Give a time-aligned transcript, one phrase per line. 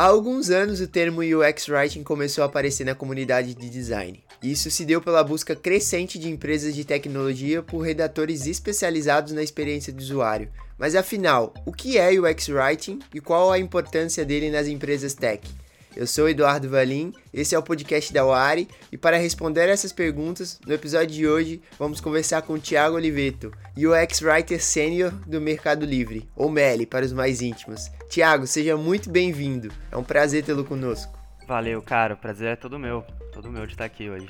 [0.00, 4.24] Há alguns anos o termo UX Writing começou a aparecer na comunidade de design.
[4.42, 9.92] Isso se deu pela busca crescente de empresas de tecnologia por redatores especializados na experiência
[9.92, 10.48] do usuário.
[10.78, 15.46] Mas afinal, o que é UX Writing e qual a importância dele nas empresas tech?
[15.96, 20.60] Eu sou Eduardo Valim, esse é o podcast da Wari e para responder essas perguntas,
[20.64, 25.84] no episódio de hoje vamos conversar com o Thiago Oliveto, UX Writer Sênior do Mercado
[25.84, 27.90] Livre, ou MELI para os mais íntimos.
[28.08, 31.12] Thiago, seja muito bem-vindo, é um prazer tê-lo conosco.
[31.48, 34.28] Valeu, cara, o prazer é todo meu, todo meu de estar aqui hoje.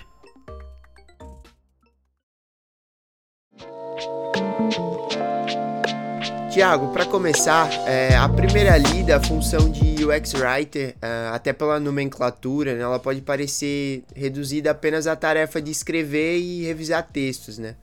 [6.51, 11.79] Tiago, para começar, é, a primeira lida, a função de UX Writer, é, até pela
[11.79, 17.77] nomenclatura, né, ela pode parecer reduzida apenas à tarefa de escrever e revisar textos, né?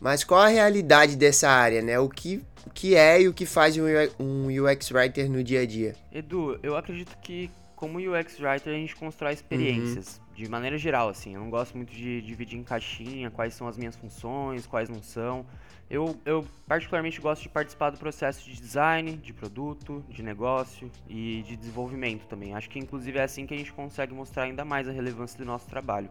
[0.00, 1.98] Mas qual a realidade dessa área, né?
[1.98, 3.84] O que, o que é e o que faz um,
[4.18, 5.94] um UX Writer no dia a dia?
[6.12, 7.48] Edu, eu acredito que
[7.82, 10.34] como UX Writer a gente constrói experiências, uhum.
[10.36, 11.34] de maneira geral, assim.
[11.34, 15.02] Eu não gosto muito de dividir em caixinha quais são as minhas funções, quais não
[15.02, 15.44] são.
[15.90, 21.44] Eu, eu particularmente gosto de participar do processo de design, de produto, de negócio e
[21.46, 22.54] de desenvolvimento também.
[22.54, 25.44] Acho que inclusive é assim que a gente consegue mostrar ainda mais a relevância do
[25.44, 26.08] nosso trabalho.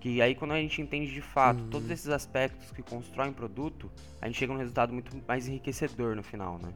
[0.00, 1.70] Que aí quando a gente entende de fato uhum.
[1.70, 3.88] todos esses aspectos que constroem produto,
[4.20, 6.72] a gente chega num resultado muito mais enriquecedor no final, né?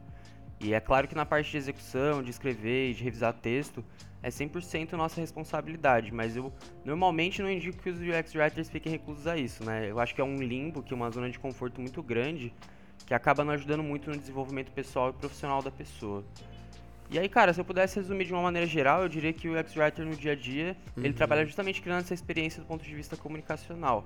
[0.59, 3.83] E é claro que na parte de execução, de escrever e de revisar texto,
[4.23, 6.51] é 100% nossa responsabilidade, mas eu
[6.83, 9.89] normalmente não indico que os UX Writers fiquem reclusos a isso, né?
[9.89, 12.51] Eu acho que é um limbo, que é uma zona de conforto muito grande,
[13.05, 16.25] que acaba não ajudando muito no desenvolvimento pessoal e profissional da pessoa.
[17.09, 19.57] E aí, cara, se eu pudesse resumir de uma maneira geral, eu diria que o
[19.57, 21.05] UX Writer no dia a dia, uhum.
[21.05, 24.05] ele trabalha justamente criando essa experiência do ponto de vista comunicacional.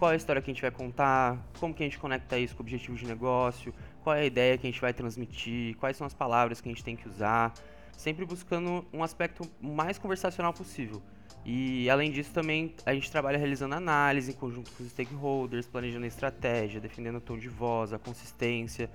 [0.00, 2.56] Qual é a história que a gente vai contar, como que a gente conecta isso
[2.56, 5.94] com o objetivo de negócio, qual é a ideia que a gente vai transmitir, quais
[5.94, 7.52] são as palavras que a gente tem que usar,
[7.98, 11.02] sempre buscando um aspecto mais conversacional possível.
[11.44, 16.06] E além disso também a gente trabalha realizando análise em conjunto com os stakeholders, planejando
[16.06, 18.88] a estratégia, defendendo o tom de voz, a consistência.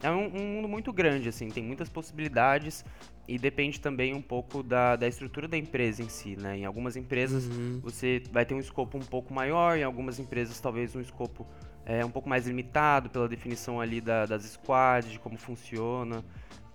[0.00, 2.84] É um, um mundo muito grande, assim, tem muitas possibilidades
[3.28, 6.58] e depende também um pouco da, da estrutura da empresa em si, né?
[6.58, 7.80] Em algumas empresas uhum.
[7.82, 11.46] você vai ter um escopo um pouco maior, em algumas empresas talvez um escopo
[11.84, 16.24] é, um pouco mais limitado pela definição ali da, das squads, de como funciona.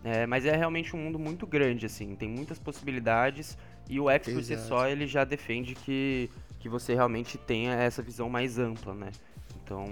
[0.03, 3.55] É, mas é realmente um mundo muito grande, assim, tem muitas possibilidades
[3.87, 6.29] e o X por si só ele já defende que,
[6.59, 9.11] que você realmente tenha essa visão mais ampla, né?
[9.63, 9.85] Então,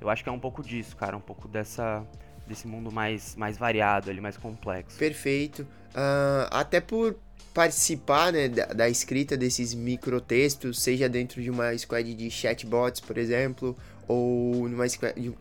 [0.00, 2.06] eu acho que é um pouco disso, cara, um pouco dessa
[2.48, 4.98] desse mundo mais, mais variado ali, mais complexo.
[4.98, 5.62] Perfeito.
[5.90, 7.16] Uh, até por
[7.54, 13.18] participar né, da, da, escrita desses microtextos, seja dentro de uma squad de chatbots, por
[13.18, 13.76] exemplo,
[14.08, 14.86] ou numa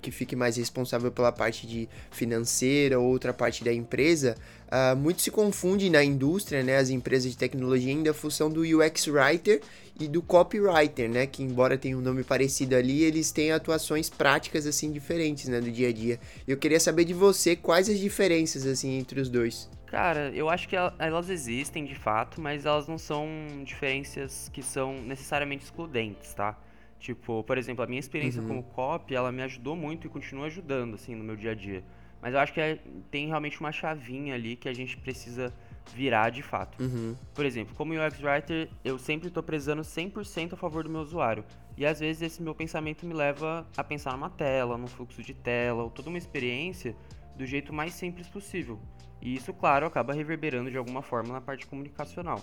[0.02, 4.36] que fique mais responsável pela parte de financeira ou outra parte da empresa,
[4.68, 8.62] uh, muito se confunde na indústria, né, as empresas de tecnologia ainda a função do
[8.62, 9.62] UX Writer
[9.98, 14.68] e do Copywriter, né, que embora tenha um nome parecido ali, eles têm atuações práticas
[14.68, 16.20] assim diferentes, né, do dia a dia.
[16.46, 19.70] Eu queria saber de você quais as diferenças assim entre os dois.
[19.88, 23.26] Cara, eu acho que elas existem de fato, mas elas não são
[23.64, 26.58] diferenças que são necessariamente excludentes, tá?
[27.00, 28.48] Tipo, por exemplo, a minha experiência uhum.
[28.48, 31.84] como copy, ela me ajudou muito e continua ajudando, assim, no meu dia a dia.
[32.22, 32.80] Mas eu acho que é,
[33.12, 35.54] tem realmente uma chavinha ali que a gente precisa
[35.94, 36.82] virar de fato.
[36.82, 37.16] Uhum.
[37.34, 41.46] Por exemplo, como UX Writer, eu sempre estou prezando 100% a favor do meu usuário.
[41.78, 45.34] E às vezes esse meu pensamento me leva a pensar numa tela, num fluxo de
[45.34, 46.96] tela, ou toda uma experiência
[47.36, 48.80] do jeito mais simples possível.
[49.22, 52.42] E isso, claro, acaba reverberando de alguma forma na parte comunicacional.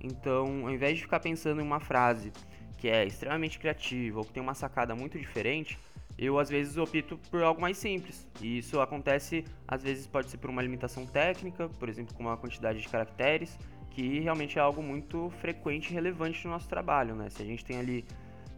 [0.00, 2.32] Então, ao invés de ficar pensando em uma frase
[2.78, 5.78] que é extremamente criativo ou que tem uma sacada muito diferente,
[6.18, 8.26] eu às vezes opto por algo mais simples.
[8.40, 12.36] E isso acontece, às vezes pode ser por uma limitação técnica, por exemplo, com uma
[12.36, 13.58] quantidade de caracteres,
[13.90, 17.30] que realmente é algo muito frequente e relevante no nosso trabalho, né?
[17.30, 18.04] Se a gente tem ali,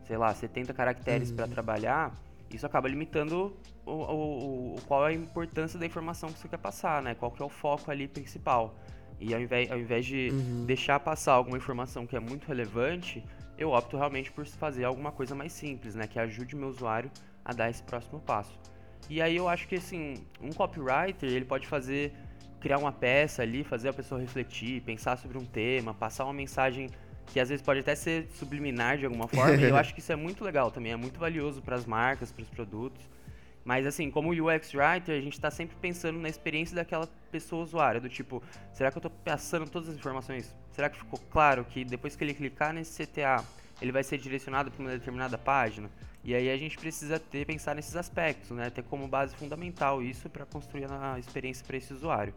[0.07, 1.37] sei lá, 70 caracteres uhum.
[1.37, 2.13] para trabalhar,
[2.51, 6.59] isso acaba limitando o, o, o, qual é a importância da informação que você quer
[6.59, 7.15] passar, né?
[7.15, 8.75] Qual que é o foco ali principal.
[9.21, 10.65] E ao invés, ao invés de uhum.
[10.65, 13.25] deixar passar alguma informação que é muito relevante,
[13.59, 16.07] eu opto realmente por fazer alguma coisa mais simples, né?
[16.07, 17.11] Que ajude meu usuário
[17.45, 18.57] a dar esse próximo passo.
[19.11, 22.13] E aí eu acho que assim, um copywriter, ele pode fazer
[22.61, 26.89] criar uma peça ali, fazer a pessoa refletir, pensar sobre um tema, passar uma mensagem
[27.27, 29.57] que às vezes pode até ser subliminar de alguma forma.
[29.57, 32.33] e eu acho que isso é muito legal também, é muito valioso para as marcas,
[32.33, 33.09] para os produtos.
[33.69, 38.01] Mas assim, como UX Writer, a gente está sempre pensando na experiência daquela pessoa usuária,
[38.01, 38.43] do tipo,
[38.73, 40.57] será que eu estou passando todas as informações?
[40.73, 43.45] Será que ficou claro que depois que ele clicar nesse CTA,
[43.83, 45.91] ele vai ser direcionado para uma determinada página?
[46.25, 48.71] E aí a gente precisa ter pensar nesses aspectos, né?
[48.71, 52.33] Ter como base fundamental isso para construir a experiência para esse usuário.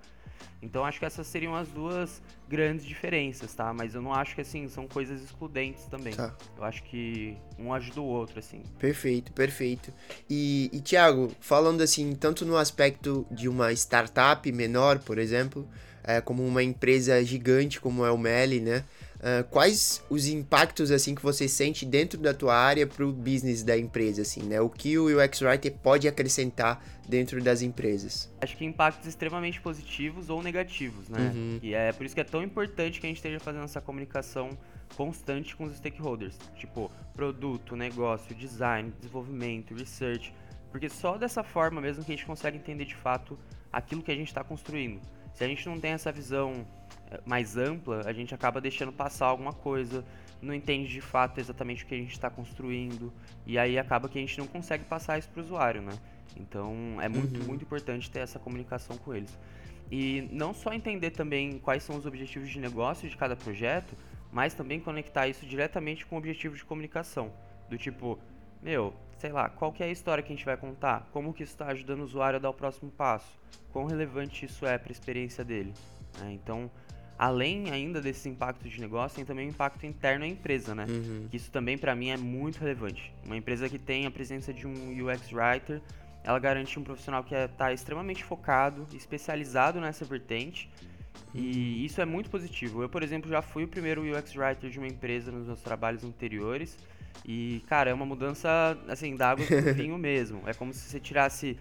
[0.62, 3.74] Então acho que essas seriam as duas grandes diferenças, tá?
[3.74, 6.14] Mas eu não acho que assim são coisas excludentes também.
[6.14, 6.36] Tá.
[6.58, 8.62] Eu acho que um ajuda o outro, assim.
[8.78, 9.94] Perfeito, perfeito.
[10.30, 15.68] E, e Thiago, falando assim, tanto no aspecto de uma startup menor, por exemplo,
[16.04, 18.84] é, como uma empresa gigante como é o Meli, né?
[19.22, 23.62] Uh, quais os impactos assim que você sente dentro da tua área para o business
[23.62, 24.60] da empresa, assim, né?
[24.60, 28.34] O que o UX Writer pode acrescentar dentro das empresas?
[28.42, 31.32] Acho que impactos extremamente positivos ou negativos, né?
[31.36, 31.60] Uhum.
[31.62, 34.58] E é por isso que é tão importante que a gente esteja fazendo essa comunicação
[34.98, 40.34] constante com os stakeholders, tipo produto, negócio, design, desenvolvimento, research,
[40.72, 43.38] porque só dessa forma mesmo que a gente consegue entender de fato
[43.72, 45.00] aquilo que a gente está construindo.
[45.34, 46.66] Se a gente não tem essa visão
[47.10, 50.06] eh, mais ampla, a gente acaba deixando passar alguma coisa,
[50.42, 53.14] não entende de fato exatamente o que a gente está construindo,
[53.46, 55.94] e aí acaba que a gente não consegue passar isso para o usuário, né?
[56.36, 57.48] Então é muito, uhum.
[57.48, 59.38] muito importante ter essa comunicação com eles.
[59.92, 63.96] E não só entender também quais são os objetivos de negócio de cada projeto,
[64.32, 67.32] mas também conectar isso diretamente com o objetivo de comunicação.
[67.70, 68.18] Do tipo,
[68.62, 71.08] meu, sei lá, qual que é a história que a gente vai contar?
[71.14, 73.32] Como que isso está ajudando o usuário a dar o próximo passo?
[73.72, 75.74] Quão relevante isso é para a experiência dele?
[76.26, 76.72] É, então,
[77.20, 80.88] além ainda desses impactos de negócio, tem também o impacto interno à empresa, né?
[80.90, 81.28] Uhum.
[81.30, 83.14] Que isso também para mim é muito relevante.
[83.24, 85.80] Uma empresa que tem a presença de um UX writer,
[86.24, 90.68] ela garante um profissional que está é, extremamente focado, especializado nessa vertente.
[91.34, 92.82] E isso é muito positivo.
[92.82, 96.04] Eu, por exemplo, já fui o primeiro UX writer de uma empresa nos meus trabalhos
[96.04, 96.78] anteriores.
[97.26, 100.42] E, cara, é uma mudança, assim, da água pro vinho mesmo.
[100.46, 101.58] É como se você tirasse.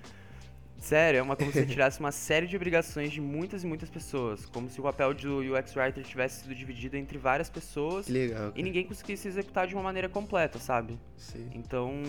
[0.79, 3.91] Sério, é uma, como se você tirasse uma série de obrigações de muitas e muitas
[3.91, 4.47] pessoas.
[4.47, 8.09] Como se o papel do UX Writer tivesse sido dividido entre várias pessoas.
[8.09, 10.99] Legal, e ninguém conseguisse executar de uma maneira completa, sabe?
[11.19, 11.51] Sim.
[11.55, 12.03] Então,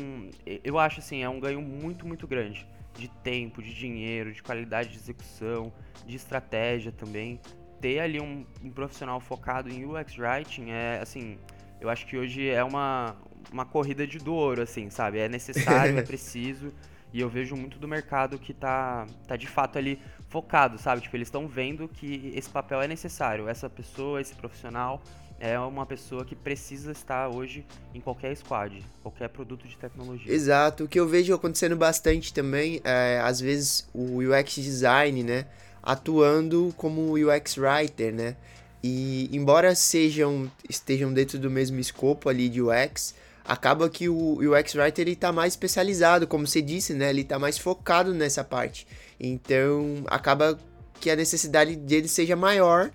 [0.63, 2.65] eu acho, assim, é um ganho muito, muito grande.
[2.97, 5.71] De tempo, de dinheiro, de qualidade de execução,
[6.05, 7.39] de estratégia também.
[7.79, 11.37] Ter ali um, um profissional focado em UX Writing é, assim,
[11.79, 13.15] eu acho que hoje é uma,
[13.51, 15.17] uma corrida de do ouro, assim, sabe?
[15.17, 16.71] É necessário, é preciso.
[17.13, 19.99] E eu vejo muito do mercado que tá, tá de fato ali
[20.29, 21.01] focado, sabe?
[21.01, 23.49] Tipo, eles estão vendo que esse papel é necessário.
[23.49, 25.01] Essa pessoa, esse profissional,
[25.41, 27.65] é uma pessoa que precisa estar hoje
[27.95, 30.31] em qualquer squad, qualquer produto de tecnologia.
[30.31, 30.83] Exato.
[30.83, 35.47] O que eu vejo acontecendo bastante também é, às vezes, o UX design, né?
[35.81, 38.35] Atuando como UX writer, né?
[38.83, 44.75] E embora sejam estejam dentro do mesmo escopo ali de UX, acaba que o UX
[44.75, 47.09] Writer ele tá mais especializado, como você disse, né?
[47.09, 48.87] Ele tá mais focado nessa parte.
[49.19, 50.59] Então, acaba
[50.99, 52.91] que a necessidade dele seja maior,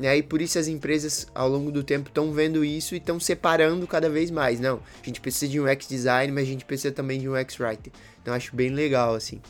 [0.00, 0.16] né?
[0.16, 3.86] E por isso as empresas ao longo do tempo estão vendo isso e estão separando
[3.86, 4.58] cada vez mais.
[4.58, 7.38] Não, a gente precisa de um UX design, mas a gente precisa também de um
[7.38, 7.92] UX writer.
[8.22, 9.42] Então, acho bem legal assim.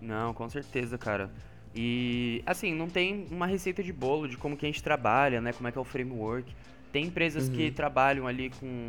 [0.00, 1.30] Não, com certeza, cara.
[1.74, 5.52] E assim, não tem uma receita de bolo de como que a gente trabalha, né?
[5.52, 6.50] Como é que é o framework.
[6.90, 7.54] Tem empresas uhum.
[7.54, 8.88] que trabalham ali com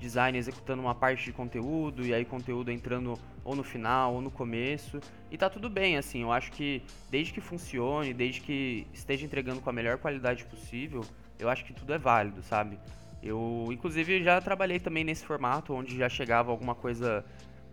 [0.00, 3.16] design executando uma parte de conteúdo e aí conteúdo entrando
[3.48, 5.00] ou no final ou no começo.
[5.30, 9.62] E tá tudo bem, assim, eu acho que desde que funcione, desde que esteja entregando
[9.62, 11.02] com a melhor qualidade possível,
[11.38, 12.78] eu acho que tudo é válido, sabe?
[13.22, 17.24] Eu, inclusive, já trabalhei também nesse formato onde já chegava alguma coisa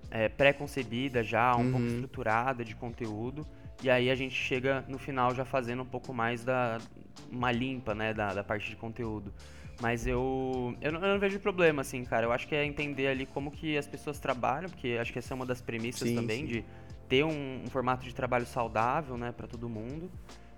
[0.10, 1.72] é, pré-concebida já, um uhum.
[1.72, 3.46] pouco estruturada de conteúdo.
[3.84, 6.78] E aí a gente chega no final já fazendo um pouco mais da
[7.30, 9.34] uma limpa, né, da, da parte de conteúdo.
[9.82, 12.26] Mas eu, eu não, eu, não, vejo problema, assim, cara.
[12.26, 15.34] Eu acho que é entender ali como que as pessoas trabalham, porque acho que essa
[15.34, 16.46] é uma das premissas sim, também sim.
[16.46, 16.66] de
[17.10, 20.10] ter um, um, formato de trabalho saudável, né, para todo mundo.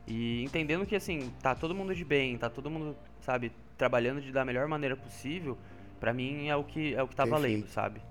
[0.06, 4.32] E entendendo que, assim, tá todo mundo de bem, tá todo mundo, sabe, trabalhando de
[4.32, 5.58] da melhor maneira possível,
[6.00, 7.42] para mim é o que é o que tá Perfeito.
[7.42, 8.02] valendo, sabe?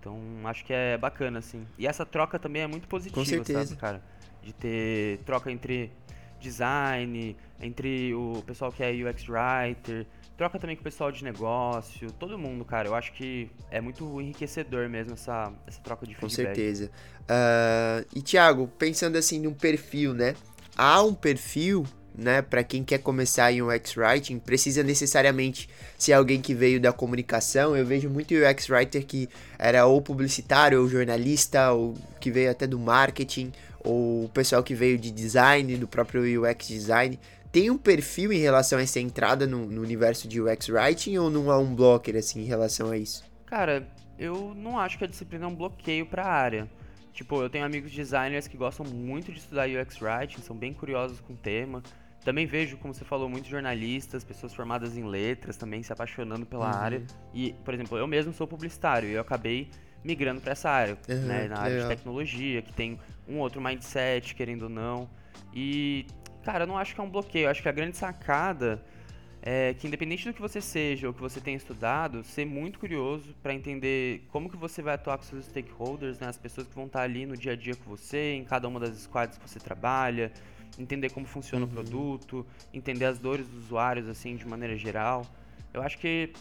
[0.00, 1.66] Então, acho que é bacana, assim.
[1.76, 4.02] E essa troca também é muito positiva, sabe, cara?
[4.42, 5.92] De ter troca entre
[6.40, 12.10] design, entre o pessoal que é UX Writer, troca também com o pessoal de negócio,
[12.12, 12.88] todo mundo, cara.
[12.88, 16.30] Eu acho que é muito enriquecedor mesmo essa, essa troca de feedback.
[16.30, 16.90] Com certeza.
[17.22, 20.34] Uh, e, Thiago, pensando assim num perfil, né?
[20.76, 26.40] Há um perfil, né, para quem quer começar em UX Writing, precisa necessariamente ser alguém
[26.40, 27.74] que veio da comunicação.
[27.74, 29.28] Eu vejo muito UX Writer que
[29.58, 33.52] era ou publicitário, ou jornalista, ou que veio até do marketing,
[33.82, 37.18] ou o pessoal que veio de design, do próprio UX design
[37.56, 41.30] tem um perfil em relação a essa entrada no, no universo de UX Writing ou
[41.30, 43.24] não há um blocker assim em relação a isso?
[43.46, 46.70] Cara, eu não acho que a disciplina é um bloqueio para a área.
[47.14, 51.18] Tipo, eu tenho amigos designers que gostam muito de estudar UX Writing, são bem curiosos
[51.20, 51.82] com o tema.
[52.22, 56.66] Também vejo, como você falou, muitos jornalistas, pessoas formadas em letras também se apaixonando pela
[56.66, 56.78] uhum.
[56.78, 57.02] área.
[57.32, 59.70] E, por exemplo, eu mesmo sou publicitário e eu acabei
[60.04, 64.34] migrando para essa área, uhum, né, na área de tecnologia, que tem um outro mindset,
[64.34, 65.08] querendo ou não.
[65.54, 66.04] E
[66.46, 67.46] cara, eu não acho que é um bloqueio.
[67.46, 68.80] Eu acho que a grande sacada
[69.42, 73.34] é que independente do que você seja ou que você tenha estudado, ser muito curioso
[73.42, 76.86] para entender como que você vai atuar com seus stakeholders, né, as pessoas que vão
[76.86, 79.58] estar ali no dia a dia com você, em cada uma das squads que você
[79.58, 80.32] trabalha,
[80.78, 81.70] entender como funciona uhum.
[81.70, 85.26] o produto, entender as dores dos usuários assim de maneira geral.
[85.74, 86.32] Eu acho que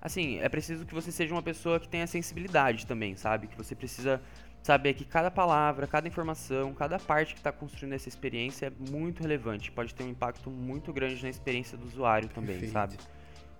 [0.00, 3.46] assim, é preciso que você seja uma pessoa que tenha sensibilidade também, sabe?
[3.46, 4.22] Que você precisa
[4.62, 9.22] saber que cada palavra, cada informação, cada parte que está construindo essa experiência é muito
[9.22, 12.72] relevante, pode ter um impacto muito grande na experiência do usuário também, Perfeito.
[12.72, 12.96] sabe?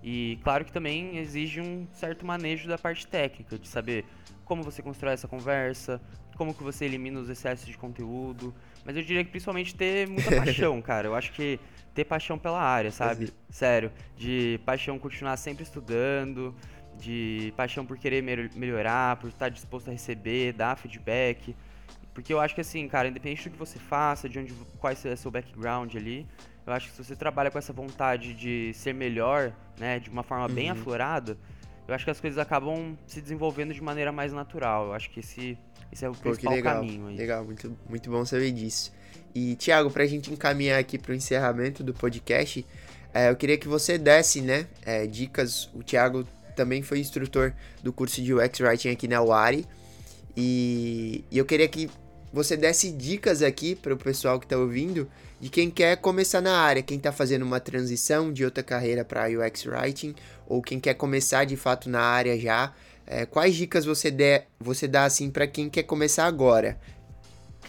[0.03, 4.05] E claro que também exige um certo manejo da parte técnica, de saber
[4.45, 6.01] como você constrói essa conversa,
[6.37, 8.55] como que você elimina os excessos de conteúdo,
[8.85, 11.07] mas eu diria que principalmente ter muita paixão, cara.
[11.07, 11.61] Eu acho que
[11.95, 13.33] ter paixão pela área, sabe?
[13.51, 16.55] Sério, de paixão continuar sempre estudando,
[17.01, 18.23] de paixão por querer
[18.55, 21.55] melhorar, por estar disposto a receber, dar feedback.
[22.13, 25.13] Porque eu acho que assim, cara, independente do que você faça, de onde qual é
[25.13, 26.27] o seu background ali,
[26.67, 30.23] eu acho que se você trabalha com essa vontade de ser melhor, né, de uma
[30.23, 30.55] forma uhum.
[30.55, 31.37] bem aflorada,
[31.89, 34.87] eu acho que as coisas acabam se desenvolvendo de maneira mais natural.
[34.87, 35.59] Eu acho que esse,
[35.91, 37.17] esse é o Pô, principal legal, caminho aí.
[37.17, 38.93] Legal, muito, muito bom saber disso.
[39.35, 42.65] E, Thiago, pra gente encaminhar aqui pro encerramento do podcast,
[43.13, 45.69] é, eu queria que você desse, né, é, dicas.
[45.75, 46.25] O Thiago
[46.61, 49.67] também foi instrutor do curso de UX Writing aqui na UARI.
[50.37, 51.89] E, e eu queria que
[52.31, 56.55] você desse dicas aqui para o pessoal que está ouvindo de quem quer começar na
[56.59, 60.15] área, quem está fazendo uma transição de outra carreira para UX Writing
[60.47, 62.75] ou quem quer começar de fato na área já.
[63.07, 66.79] É, quais dicas você, der, você dá assim para quem quer começar agora?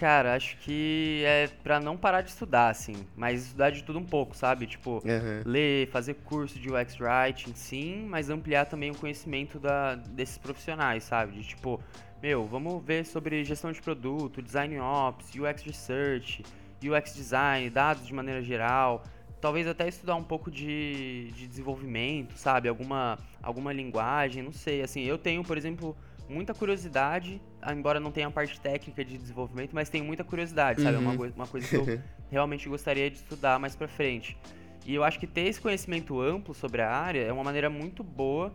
[0.01, 4.03] Cara, acho que é pra não parar de estudar, assim, mas estudar de tudo um
[4.03, 4.65] pouco, sabe?
[4.65, 5.43] Tipo, uhum.
[5.45, 11.03] ler, fazer curso de UX Writing, sim, mas ampliar também o conhecimento da, desses profissionais,
[11.03, 11.33] sabe?
[11.33, 11.79] De tipo,
[12.19, 16.43] meu, vamos ver sobre gestão de produto, design ops, UX research,
[16.83, 19.03] UX design, dados de maneira geral.
[19.39, 22.67] Talvez até estudar um pouco de, de desenvolvimento, sabe?
[22.67, 24.81] Alguma, alguma linguagem, não sei.
[24.81, 25.95] Assim, eu tenho, por exemplo,
[26.31, 30.95] muita curiosidade, embora não tenha a parte técnica de desenvolvimento, mas tenho muita curiosidade, sabe?
[30.95, 31.31] É uma, uhum.
[31.35, 31.99] uma coisa que eu
[32.31, 34.37] realmente gostaria de estudar mais pra frente.
[34.85, 38.03] E eu acho que ter esse conhecimento amplo sobre a área é uma maneira muito
[38.03, 38.51] boa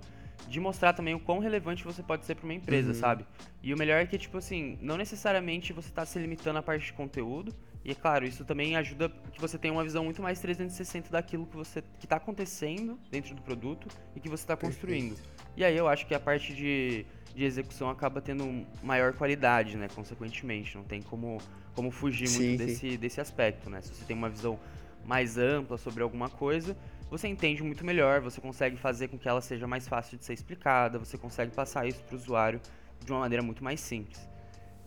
[0.49, 2.95] de mostrar também o quão relevante você pode ser para uma empresa, uhum.
[2.95, 3.27] sabe?
[3.63, 6.87] E o melhor é que, tipo assim, não necessariamente você está se limitando à parte
[6.87, 7.55] de conteúdo.
[7.87, 11.47] E é claro, isso também ajuda que você tenha uma visão muito mais 360 daquilo
[11.47, 15.17] que você que está acontecendo dentro do produto e que você está construindo.
[15.57, 19.89] E aí eu acho que a parte de de execução acaba tendo maior qualidade, né?
[19.95, 21.39] Consequentemente, não tem como,
[21.75, 23.83] como fugir sim, muito desse, desse aspecto, né?
[23.83, 24.59] Se você tem uma visão
[25.05, 26.75] mais ampla sobre alguma coisa,
[27.11, 30.33] você entende muito melhor, você consegue fazer com que ela seja mais fácil de ser
[30.33, 32.59] explicada, você consegue passar isso para o usuário
[33.05, 34.27] de uma maneira muito mais simples.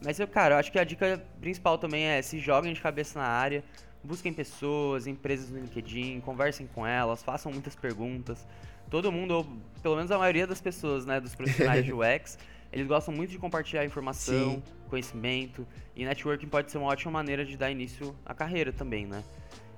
[0.03, 3.19] Mas eu, cara, eu acho que a dica principal também é se joguem de cabeça
[3.19, 3.63] na área,
[4.03, 8.45] busquem pessoas, empresas no LinkedIn, conversem com elas, façam muitas perguntas
[8.89, 9.47] todo mundo, ou
[9.81, 12.37] pelo menos a maioria das pessoas, né, dos profissionais de UX,
[12.71, 14.63] eles gostam muito de compartilhar informação, Sim.
[14.89, 15.65] conhecimento,
[15.95, 19.23] e networking pode ser uma ótima maneira de dar início à carreira também, né?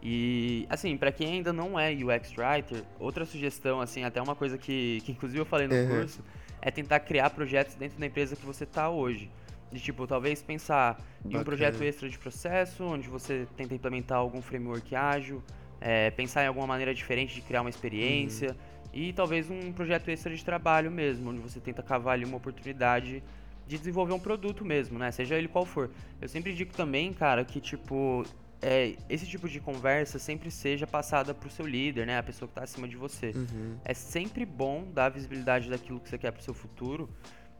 [0.04, 4.58] E, assim, para quem ainda não é UX Writer, outra sugestão, assim, até uma coisa
[4.58, 5.88] que, que inclusive eu falei no uhum.
[5.90, 6.24] curso,
[6.60, 9.30] é tentar criar projetos dentro da empresa que você tá hoje.
[9.72, 11.34] De, tipo, talvez pensar Bacana.
[11.34, 15.42] em um projeto extra de processo, onde você tenta implementar algum framework ágil,
[15.80, 20.10] é, pensar em alguma maneira diferente de criar uma experiência, uhum e talvez um projeto
[20.10, 23.24] extra de trabalho mesmo, onde você tenta cavar ali uma oportunidade
[23.66, 25.12] de desenvolver um produto mesmo, né?
[25.12, 25.90] Seja ele qual for.
[26.20, 28.26] Eu sempre digo também, cara, que tipo,
[28.62, 32.18] é, esse tipo de conversa sempre seja passada pro seu líder, né?
[32.18, 33.32] A pessoa que tá acima de você.
[33.34, 33.78] Uhum.
[33.86, 37.10] É sempre bom dar visibilidade daquilo que você quer pro seu futuro.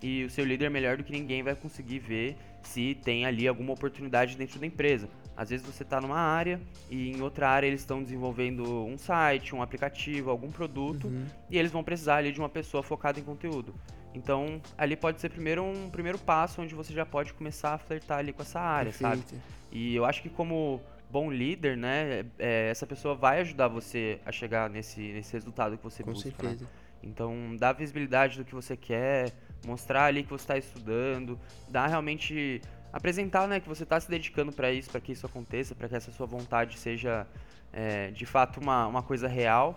[0.02, 3.74] E o seu líder melhor do que ninguém vai conseguir ver se tem ali alguma
[3.74, 5.08] oportunidade dentro da empresa.
[5.36, 9.56] Às vezes você está numa área e em outra área eles estão desenvolvendo um site,
[9.56, 11.26] um aplicativo, algum produto uhum.
[11.50, 13.74] e eles vão precisar ali de uma pessoa focada em conteúdo.
[14.14, 18.20] Então, ali pode ser primeiro um primeiro passo onde você já pode começar a flertar
[18.20, 19.30] ali com essa área, Perfeito.
[19.30, 19.42] sabe?
[19.72, 24.32] E eu acho que como bom líder, né, é, essa pessoa vai ajudar você a
[24.32, 26.32] chegar nesse, nesse resultado que você com busca.
[26.32, 26.50] Com né?
[26.50, 26.66] certeza.
[26.66, 26.72] Né?
[27.04, 29.32] Então, dá visibilidade do que você quer,
[29.66, 31.40] mostrar ali que você está estudando,
[31.70, 35.74] dá realmente apresentar, né, que você está se dedicando para isso, para que isso aconteça,
[35.74, 37.26] para que essa sua vontade seja
[37.72, 39.76] é, de fato uma, uma coisa real.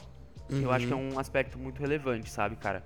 [0.51, 0.63] Uhum.
[0.63, 1.15] Eu acho que é uhum.
[1.15, 2.85] um aspecto muito relevante, sabe, cara?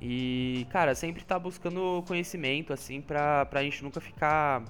[0.00, 4.62] E, cara, sempre tá buscando conhecimento, assim, pra, pra gente nunca ficar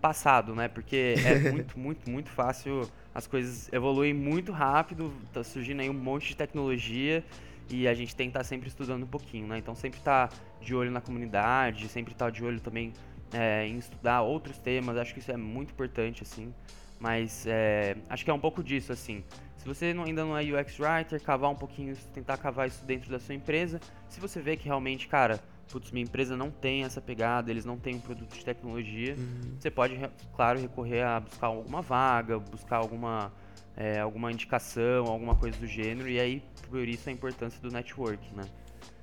[0.00, 0.66] passado, né?
[0.66, 5.94] Porque é muito, muito, muito fácil, as coisas evoluem muito rápido, tá surgindo aí um
[5.94, 7.24] monte de tecnologia
[7.70, 9.58] e a gente tem que estar tá sempre estudando um pouquinho, né?
[9.58, 10.28] Então sempre tá
[10.60, 12.92] de olho na comunidade, sempre tá de olho também
[13.32, 16.54] é, em estudar outros temas, acho que isso é muito importante, assim.
[17.00, 19.24] Mas é, acho que é um pouco disso, assim.
[19.56, 23.10] Se você não, ainda não é UX Writer, cavar um pouquinho, tentar cavar isso dentro
[23.10, 23.80] da sua empresa.
[24.08, 25.40] Se você vê que realmente, cara,
[25.70, 29.56] putz, minha empresa não tem essa pegada, eles não têm um produto de tecnologia, uhum.
[29.58, 29.98] você pode,
[30.36, 33.32] claro, recorrer a buscar alguma vaga, buscar alguma,
[33.76, 38.22] é, alguma indicação, alguma coisa do gênero, e aí, por isso, a importância do network,
[38.34, 38.44] né?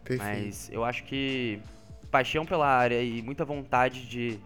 [0.03, 0.23] Perfeito.
[0.23, 1.59] Mas eu acho que
[2.09, 4.39] paixão pela área e muita vontade de,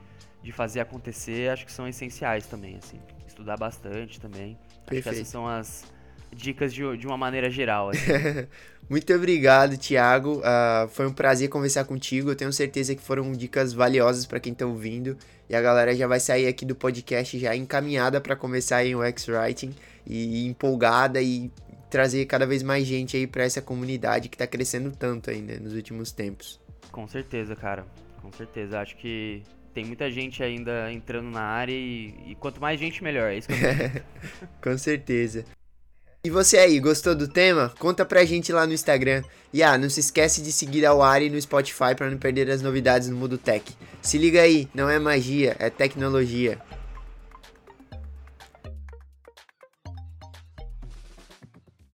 [0.44, 3.00] de fazer acontecer, acho que são essenciais também, assim.
[3.28, 4.58] Estudar bastante também.
[4.86, 4.92] Perfeito.
[4.92, 5.86] Acho que essas são as
[6.34, 7.90] dicas de, de uma maneira geral.
[7.90, 8.00] Assim.
[8.90, 10.40] Muito obrigado, Thiago.
[10.40, 12.30] Uh, foi um prazer conversar contigo.
[12.30, 15.18] Eu tenho certeza que foram dicas valiosas para quem está ouvindo.
[15.50, 19.28] E a galera já vai sair aqui do podcast já encaminhada para começar em UX
[19.28, 19.74] Writing
[20.06, 21.52] e empolgada e
[21.90, 25.74] trazer cada vez mais gente aí para essa comunidade que está crescendo tanto ainda nos
[25.74, 26.60] últimos tempos.
[26.92, 27.86] Com certeza, cara.
[28.22, 28.80] Com certeza.
[28.80, 29.44] Acho que
[29.74, 33.32] tem muita gente ainda entrando na área e, e quanto mais gente, melhor.
[33.32, 34.02] É isso que eu
[34.72, 35.46] Com certeza.
[36.26, 37.72] E você aí, gostou do tema?
[37.78, 39.22] Conta pra gente lá no Instagram.
[39.54, 42.64] E ah, não se esquece de seguir a Wari no Spotify para não perder as
[42.64, 43.78] novidades no mundo tech.
[44.02, 46.60] Se liga aí, não é magia, é tecnologia.